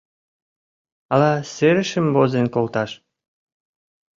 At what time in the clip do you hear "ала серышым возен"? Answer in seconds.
1.13-2.45